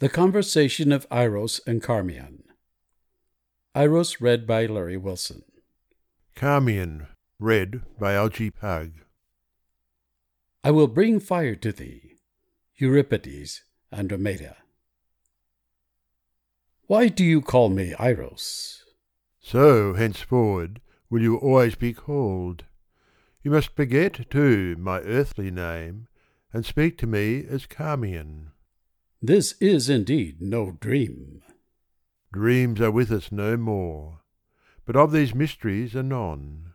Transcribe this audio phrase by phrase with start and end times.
[0.00, 2.44] The Conversation of Eiros and Charmion
[3.74, 5.42] Eiros read by Larry Wilson
[6.36, 7.08] Charmion
[7.40, 8.92] read by Algy Pug
[10.62, 12.14] I will bring fire to thee.
[12.76, 14.58] Euripides, Andromeda
[16.86, 18.82] Why do you call me Eiros?
[19.40, 20.80] So henceforward
[21.10, 22.62] will you always be called.
[23.42, 26.06] You must forget, too, my earthly name,
[26.52, 28.52] and speak to me as Charmion.
[29.20, 31.42] This is indeed no dream.
[32.32, 34.20] Dreams are with us no more.
[34.86, 36.74] But of these mysteries anon.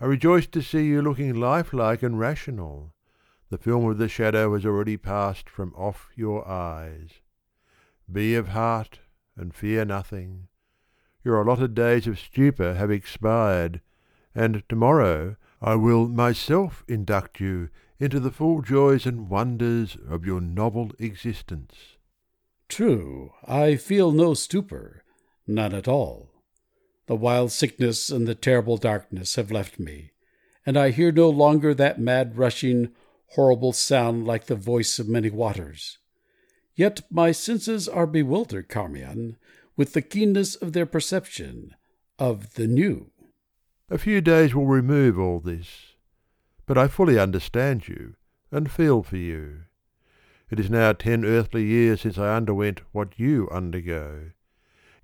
[0.00, 2.94] I rejoice to see you looking lifelike and rational.
[3.50, 7.10] The film of the shadow has already passed from off your eyes.
[8.10, 9.00] Be of heart,
[9.36, 10.46] and fear nothing.
[11.24, 13.80] Your allotted days of stupor have expired,
[14.32, 15.36] and to-morrow
[15.66, 21.96] I will myself induct you into the full joys and wonders of your novel existence.
[22.68, 25.04] True, I feel no stupor,
[25.46, 26.28] none at all.
[27.06, 30.10] The wild sickness and the terrible darkness have left me,
[30.66, 32.90] and I hear no longer that mad rushing,
[33.28, 35.96] horrible sound like the voice of many waters.
[36.74, 39.38] Yet my senses are bewildered, Charmion,
[39.78, 41.74] with the keenness of their perception
[42.18, 43.12] of the new.
[43.94, 45.94] A few days will remove all this.
[46.66, 48.16] But I fully understand you,
[48.50, 49.66] and feel for you.
[50.50, 54.32] It is now ten earthly years since I underwent what you undergo,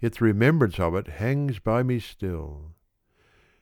[0.01, 2.75] yet the remembrance of it hangs by me still.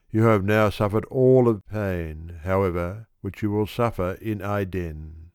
[0.09, 5.29] You have now suffered all of pain, however, which you will suffer in Aidenn.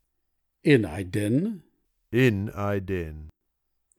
[0.65, 1.61] In Aidenn?
[2.11, 3.29] In Aidenn.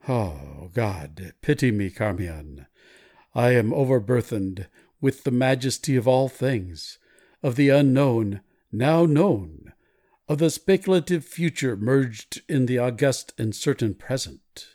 [0.09, 2.65] Oh, God, pity me, Charmion.
[3.33, 4.67] I am overburthened
[5.01, 6.97] with the majesty of all things,
[7.43, 9.71] of the unknown now known,
[10.27, 14.67] of the speculative future merged in the august and certain present.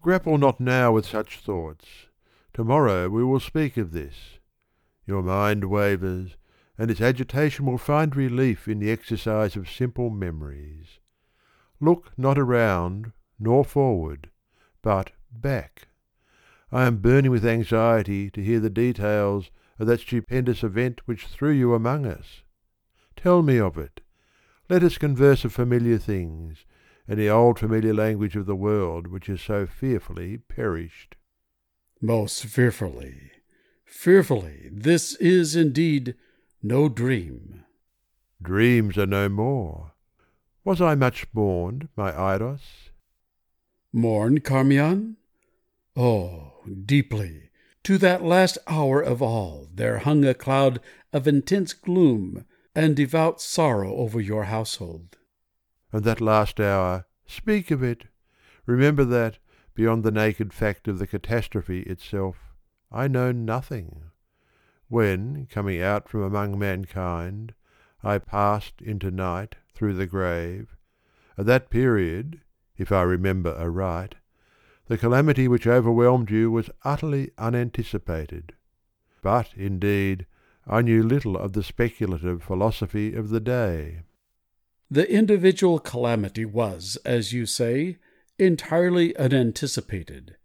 [0.00, 1.86] Grapple not now with such thoughts.
[2.54, 4.38] To-morrow we will speak of this.
[5.06, 6.36] Your mind wavers,
[6.78, 10.98] and its agitation will find relief in the exercise of simple memories.
[11.80, 14.30] Look not around, nor forward,
[14.82, 15.88] but back.
[16.74, 21.52] I am burning with anxiety to hear the details of that stupendous event which threw
[21.52, 22.42] you among us.
[23.14, 24.00] Tell me of it.
[24.68, 26.64] Let us converse of familiar things,
[27.06, 31.14] in the old familiar language of the world which has so fearfully perished.
[32.00, 33.30] Most fearfully,
[33.84, 36.16] fearfully, this is indeed
[36.60, 37.62] no dream.
[38.42, 39.92] Dreams are no more.
[40.64, 42.90] Was I much mourned, my Eiros?
[43.92, 45.18] Mourned, Charmion?
[45.96, 47.50] Oh, deeply.
[47.84, 50.80] To that last hour of all there hung a cloud
[51.12, 55.16] of intense gloom and devout sorrow over your household.
[55.92, 58.06] And that last hour, speak of it.
[58.66, 59.38] Remember that,
[59.74, 62.36] beyond the naked fact of the catastrophe itself,
[62.90, 64.04] I know nothing.
[64.88, 67.54] When, coming out from among mankind,
[68.02, 70.76] I passed into night through the grave,
[71.36, 72.40] at that period,
[72.76, 74.16] if I remember aright,
[74.86, 78.52] the calamity which overwhelmed you was utterly unanticipated.
[79.22, 80.26] But, indeed,
[80.66, 84.00] I knew little of the speculative philosophy of the day.
[84.90, 87.98] The individual calamity was, as you say,
[88.38, 90.36] entirely unanticipated.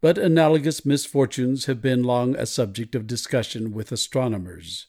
[0.00, 4.86] But analogous misfortunes have been long a subject of discussion with astronomers.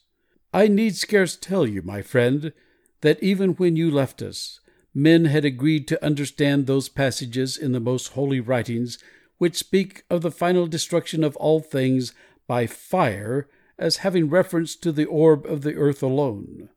[0.52, 2.52] I need scarce tell you, my friend,
[3.00, 4.60] that even when you left us,
[4.96, 8.96] men had agreed to understand those passages in the most holy writings
[9.36, 12.14] which speak of the final destruction of all things
[12.46, 13.46] by fire
[13.78, 16.70] as having reference to the orb of the earth alone.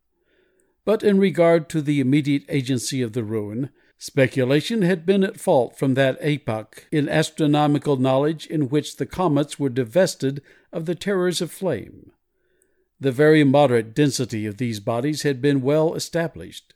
[0.84, 5.80] But in regard to the immediate agency of the ruin, speculation had been at fault
[5.80, 10.42] from that epoch in astronomical knowledge in which the comets were divested
[10.74, 12.12] of the terrors of flame.
[13.00, 16.74] The very moderate density of these bodies had been well established.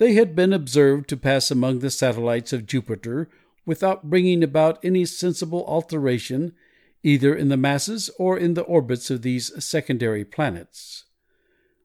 [0.00, 3.28] They had been observed to pass among the satellites of Jupiter
[3.66, 6.54] without bringing about any sensible alteration
[7.02, 11.04] either in the masses or in the orbits of these secondary planets.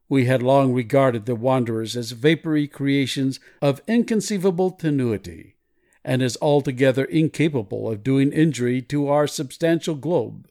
[0.07, 5.57] We had long regarded the wanderers as vapory creations of inconceivable tenuity,
[6.06, 10.48] and as altogether incapable of doing injury to our substantial globe,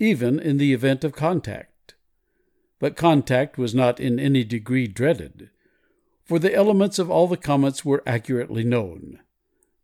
[0.00, 1.94] even in the event of contact.
[2.80, 5.50] But contact was not in any degree dreaded,
[6.30, 9.18] for the elements of all the comets were accurately known.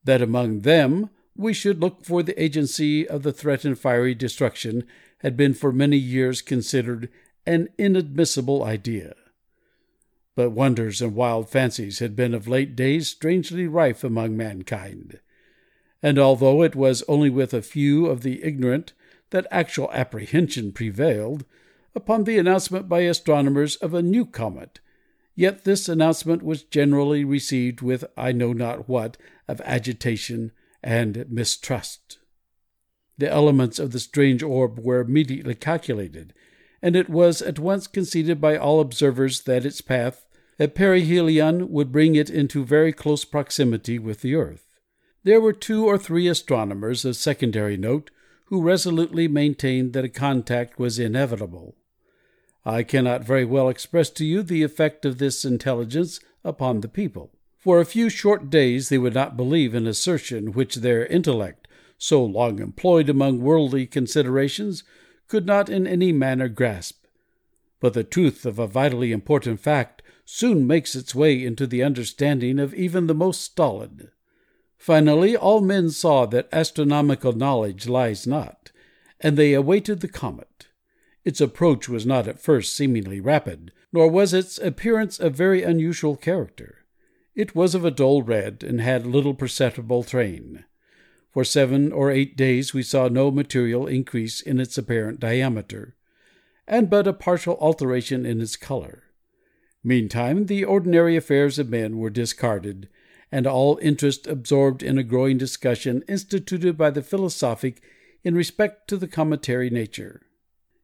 [0.04, 4.84] That among them we should look for the agency of the threatened fiery destruction
[5.22, 7.10] had been for many years considered
[7.46, 9.16] an inadmissible idea.
[10.37, 15.19] But wonders and wild fancies had been of late days strangely rife among mankind,
[16.00, 18.93] and although it was only with a few of the ignorant
[19.31, 21.44] that actual apprehension prevailed
[21.93, 24.78] upon the announcement by astronomers of a new comet,
[25.36, 29.16] yet this announcement was generally received with I know not what
[29.46, 30.50] of agitation
[30.82, 32.18] and mistrust.
[33.18, 36.34] The elements of the strange orb were immediately calculated,
[36.82, 40.26] and it was at once conceded by all observers that its path
[40.58, 44.66] at perihelion would bring it into very close proximity with the earth.
[45.22, 48.10] There were two or three astronomers of secondary note
[48.44, 51.76] who resolutely maintained that a contact was inevitable.
[52.68, 57.30] I cannot very well express to you the effect of this intelligence upon the people.
[57.56, 62.24] For a few short days they would not believe an assertion which their intellect, so
[62.24, 64.82] long employed among worldly considerations,
[65.28, 67.04] could not in any manner grasp.
[67.78, 72.58] But the truth of a vitally important fact soon makes its way into the understanding
[72.58, 74.10] of even the most stolid.
[74.76, 78.72] Finally, all men saw that astronomical knowledge lies not,
[79.20, 80.65] and they awaited the comet.
[81.26, 86.14] Its approach was not at first seemingly rapid, nor was its appearance of very unusual
[86.14, 86.87] character.
[87.34, 90.64] It was of a dull red, and had little perceptible train.
[91.32, 95.96] For seven or eight days we saw no material increase in its apparent diameter,
[96.64, 99.02] and but a partial alteration in its color.
[99.82, 102.88] Meantime the ordinary affairs of men were discarded,
[103.32, 107.82] and all interest absorbed in a growing discussion instituted by the philosophic
[108.22, 110.22] in respect to the cometary nature.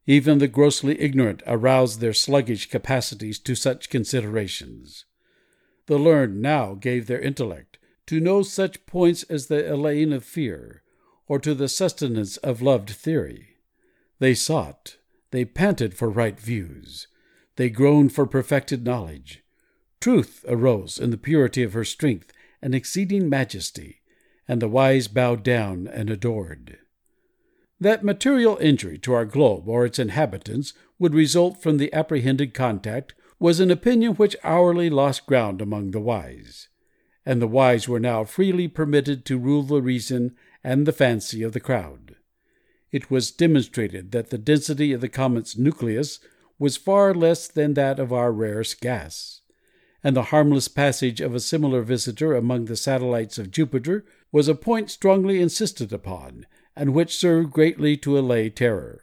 [0.05, 5.05] Even the grossly ignorant aroused their sluggish capacities to such considerations.
[5.85, 7.77] The learned now gave their intellect
[8.07, 10.83] to know such points as the allaying of fear,
[11.27, 13.57] or to the sustenance of loved theory.
[14.19, 14.97] They sought,
[15.31, 17.07] they panted for right views,
[17.55, 19.43] they groaned for perfected knowledge.
[20.01, 24.01] Truth arose in the purity of her strength and exceeding majesty,
[24.47, 26.77] and the wise bowed down and adored.
[27.83, 33.13] That material injury to our globe or its inhabitants would result from the apprehended contact
[33.39, 36.69] was an opinion which hourly lost ground among the wise,
[37.25, 40.33] and the wise were now freely permitted to rule the reason
[40.63, 42.15] and the fancy of the crowd.
[42.89, 46.21] It was demonstrated that the density of the comet's nucleus
[46.57, 49.41] was far less than that of our rarest gas
[50.03, 54.55] and the harmless passage of a similar visitor among the satellites of Jupiter was a
[54.55, 56.45] point strongly insisted upon,
[56.75, 59.01] and which served greatly to allay terror.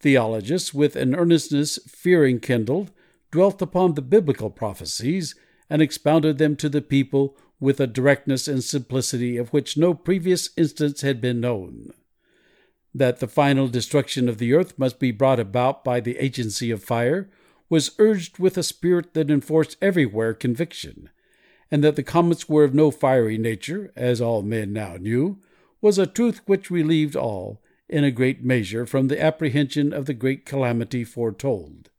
[0.00, 2.90] Theologists, with an earnestness fear enkindled,
[3.30, 5.34] dwelt upon the biblical prophecies,
[5.68, 10.50] and expounded them to the people with a directness and simplicity of which no previous
[10.56, 11.92] instance had been known.
[12.94, 16.82] That the final destruction of the earth must be brought about by the agency of
[16.84, 17.28] fire
[17.68, 21.10] was urged with a spirit that enforced everywhere conviction,
[21.70, 25.38] and that the comets were of no fiery nature, as all men now knew,
[25.80, 30.14] was a truth which relieved all, in a great measure, from the apprehension of the
[30.14, 31.90] great calamity foretold.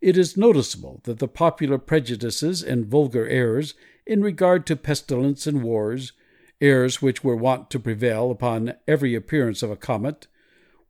[0.00, 3.74] It is noticeable that the popular prejudices and vulgar errors
[4.06, 6.12] in regard to pestilence and wars,
[6.60, 10.26] errors which were wont to prevail upon every appearance of a comet,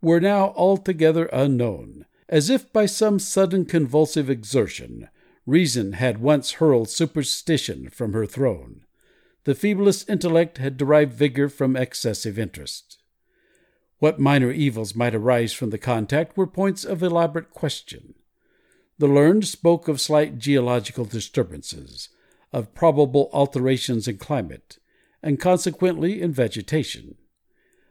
[0.01, 5.09] were now altogether unknown, as if by some sudden convulsive exertion,
[5.47, 8.83] reason had once hurled superstition from her throne.
[9.45, 12.99] The feeblest intellect had derived vigor from excessive interest.
[13.99, 18.15] What minor evils might arise from the contact were points of elaborate question.
[18.99, 22.11] The learned spoke of slight geological disturbances,
[22.53, 24.79] of probable alterations in climate,
[25.23, 27.17] and consequently in vegetation,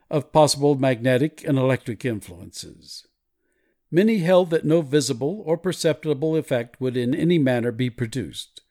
[0.10, 3.08] of possible magnetic and electric influences.
[3.91, 8.62] Many held that no visible or perceptible effect would in any manner be produced.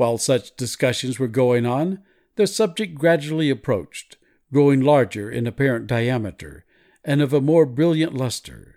[0.00, 1.98] While such discussions were going on,
[2.36, 4.16] the subject gradually approached,
[4.50, 6.64] growing larger in apparent diameter,
[7.04, 8.76] and of a more brilliant lustre.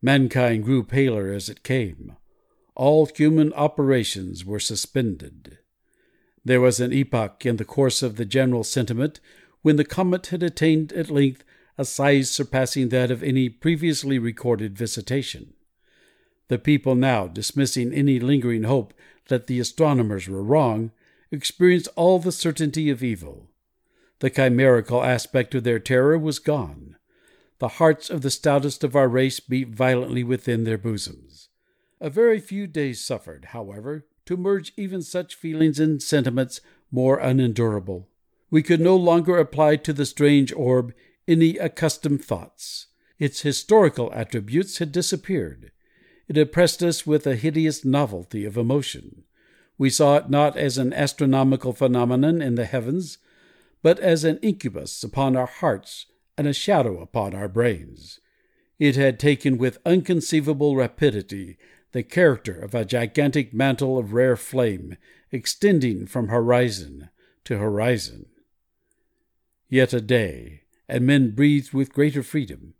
[0.00, 2.14] Mankind grew paler as it came.
[2.76, 5.58] All human operations were suspended.
[6.44, 9.18] There was an epoch in the course of the general sentiment
[9.62, 11.42] when the comet had attained at length
[11.76, 15.54] a size surpassing that of any previously recorded visitation.
[16.46, 18.94] The people now, dismissing any lingering hope
[19.32, 20.90] that the astronomers were wrong,
[21.30, 23.48] experienced all the certainty of evil.
[24.18, 26.96] The chimerical aspect of their terror was gone.
[27.58, 31.48] The hearts of the stoutest of our race beat violently within their bosoms.
[31.98, 36.60] A very few days suffered, however, to merge even such feelings in sentiments
[36.90, 38.10] more unendurable.
[38.50, 40.92] We could no longer apply to the strange orb
[41.26, 42.88] any accustomed thoughts.
[43.18, 45.71] Its historical attributes had disappeared.
[46.32, 49.24] It oppressed us with a hideous novelty of emotion.
[49.76, 53.18] We saw it not as an astronomical phenomenon in the heavens,
[53.82, 56.06] but as an incubus upon our hearts
[56.38, 58.18] and a shadow upon our brains.
[58.78, 61.58] It had taken with unconceivable rapidity
[61.90, 64.96] the character of a gigantic mantle of rare flame
[65.32, 67.10] extending from horizon
[67.44, 68.24] to horizon.
[69.68, 72.72] Yet a day, and men breathed with greater freedom.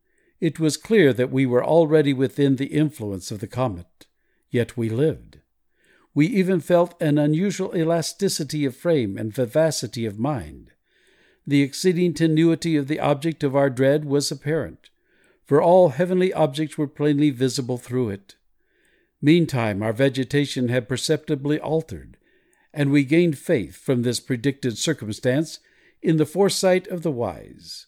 [0.43, 4.07] It was clear that we were already within the influence of the comet,
[4.51, 5.39] yet we lived.
[6.15, 10.73] We even felt an unusual elasticity of frame and vivacity of mind.
[11.47, 14.91] The exceeding tenuity of the object of our dread was apparent,
[15.45, 18.35] for all heavenly objects were plainly visible through it.
[19.21, 22.17] Meantime our vegetation had perceptibly altered,
[22.75, 25.61] and we gained faith, from this predicted circumstance,
[26.03, 27.87] in the foresight of the wise.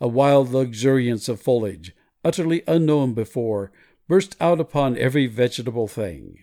[0.00, 3.72] A wild luxuriance of foliage, utterly unknown before,
[4.08, 6.38] burst out upon every vegetable thing.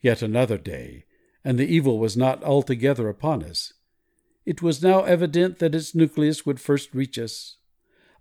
[0.00, 1.04] Yet another day,
[1.44, 3.72] and the evil was not altogether upon us.
[4.44, 7.56] It was now evident that its nucleus would first reach us.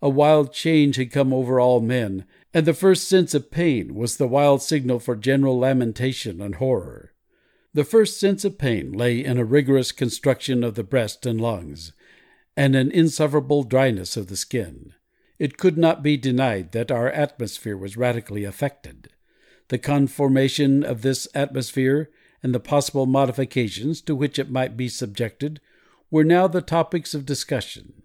[0.01, 4.17] A wild change had come over all men, and the first sense of pain was
[4.17, 7.13] the wild signal for general lamentation and horror.
[7.73, 11.93] The first sense of pain lay in a rigorous constriction of the breast and lungs,
[12.55, 14.93] and an insufferable dryness of the skin.
[15.39, 19.09] It could not be denied that our atmosphere was radically affected.
[19.69, 22.11] The conformation of this atmosphere
[22.43, 25.61] and the possible modifications to which it might be subjected
[26.09, 28.03] were now the topics of discussion.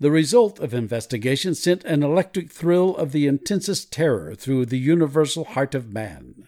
[0.00, 5.44] The result of investigation sent an electric thrill of the intensest terror through the universal
[5.44, 6.46] heart of man.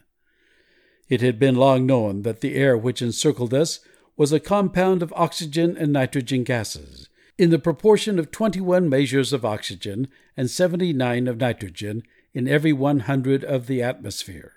[1.08, 3.80] It had been long known that the air which encircled us
[4.16, 7.09] was a compound of oxygen and nitrogen gases,
[7.40, 10.06] in the proportion of twenty one measures of oxygen
[10.36, 12.02] and seventy nine of nitrogen
[12.34, 14.52] in every one hundred of the atmosphere.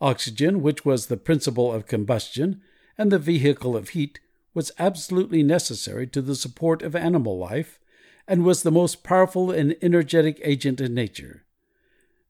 [0.00, 2.62] Oxygen, which was the principle of combustion
[2.96, 4.18] and the vehicle of heat,
[4.54, 7.78] was absolutely necessary to the support of animal life,
[8.26, 11.44] and was the most powerful and energetic agent in nature.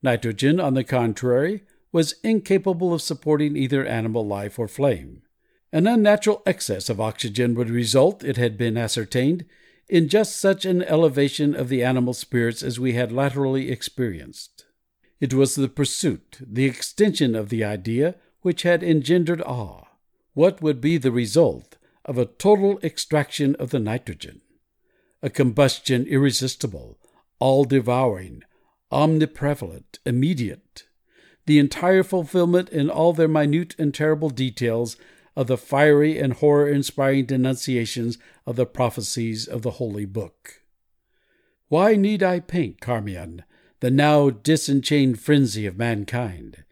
[0.03, 1.63] Nitrogen, on the contrary,
[1.93, 5.23] was incapable of supporting either animal life or flame.
[5.73, 9.45] An unnatural excess of oxygen would result, it had been ascertained,
[9.91, 14.65] in just such an elevation of the animal spirits as we had latterly experienced.
[15.21, 19.85] It was the pursuit, the extension of the idea, which had engendered awe.
[20.33, 24.41] What would be the result of a total extraction of the nitrogen?
[25.23, 26.99] A combustion irresistible,
[27.39, 28.45] all devouring,
[28.91, 30.85] omniprevalent, immediate
[31.47, 34.97] the entire fulfillment in all their minute and terrible details
[35.37, 40.63] of the fiery and horror inspiring denunciations of the prophecies of the Holy Book.
[41.69, 43.45] Why need I paint, Charmion,
[43.81, 46.65] the now disenchained frenzy of mankind?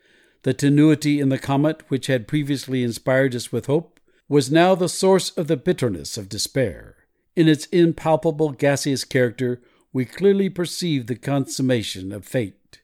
[0.42, 4.88] The tenuity in the comet, which had previously inspired us with hope, was now the
[4.88, 6.96] source of the bitterness of despair.
[7.34, 9.62] In its impalpable gaseous character,
[9.92, 12.80] we clearly perceived the consummation of fate.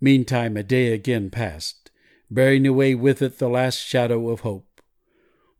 [0.00, 1.90] Meantime a day again passed,
[2.30, 4.67] bearing away with it the last shadow of hope.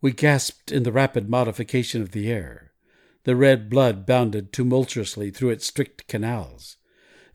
[0.01, 2.73] We gasped in the rapid modification of the air.
[3.25, 6.77] The red blood bounded tumultuously through its strict canals.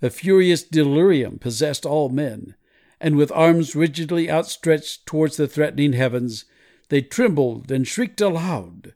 [0.01, 2.55] A furious delirium possessed all men,
[2.99, 6.45] and with arms rigidly outstretched towards the threatening heavens,
[6.89, 8.93] they trembled and shrieked aloud.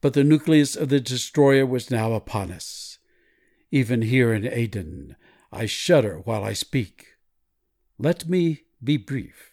[0.00, 2.98] But the nucleus of the destroyer was now upon us.
[3.70, 5.16] Even here in Aidenn,
[5.52, 7.06] I shudder while I speak.
[7.98, 9.52] Let me be brief,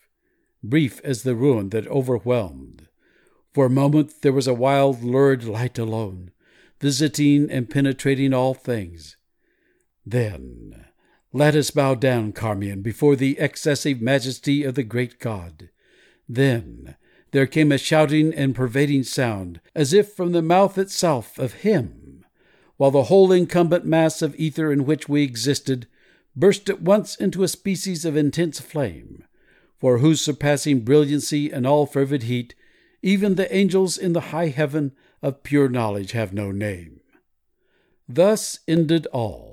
[0.63, 2.87] brief as the ruin that overwhelmed.
[3.53, 6.31] For a moment there was a wild, lurid light alone,
[6.81, 9.15] visiting and penetrating all things.
[10.05, 10.85] Then
[11.31, 15.69] let us bow down, Charmion, before the excessive majesty of the great God.
[16.27, 16.95] Then
[17.31, 22.25] there came a shouting and pervading sound, as if from the mouth itself of Him,
[22.77, 25.87] while the whole incumbent mass of ether in which we existed
[26.35, 29.23] burst at once into a species of intense flame,
[29.79, 32.55] for whose surpassing brilliancy and all fervid heat
[33.03, 37.01] even the angels in the high heaven of pure knowledge have no name.
[38.07, 39.52] Thus ended all.